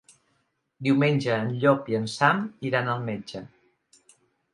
Diumenge 0.85 1.35
en 1.41 1.51
Llop 1.63 1.91
i 1.93 1.97
en 1.99 2.07
Sam 2.13 2.41
iran 2.71 2.89
al 2.95 3.05
metge. 3.11 3.43